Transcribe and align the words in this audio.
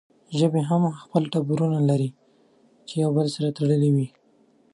ژبې 0.39 0.61
هم 0.69 0.81
خپل 1.01 1.23
ټبرونه 1.33 1.79
لري 1.89 2.09
چې 2.87 2.93
يو 3.03 3.09
بل 3.17 3.27
سره 3.35 3.47
تړلې 3.57 3.89
وي 3.95 4.07